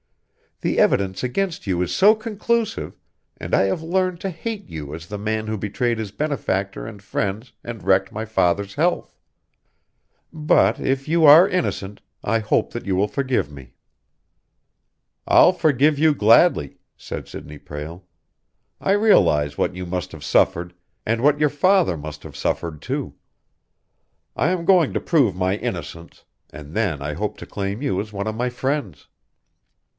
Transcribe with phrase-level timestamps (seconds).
[0.61, 2.95] The evidence against you is so conclusive,
[3.37, 7.01] and I have learned to hate you as the man who betrayed his benefactor and
[7.01, 9.15] friends and wrecked my father's health.
[10.33, 13.73] But, if you are innocent, I hope that you will forgive me."
[15.27, 18.03] "I'll forgive you gladly," said Sidney Prale.
[18.79, 20.73] "I realize what you must have suffered,
[21.05, 23.15] and what your father must have suffered, too.
[24.35, 28.11] I am going to prove my innocence; and then I hope to claim you as
[28.13, 29.07] one of my friends."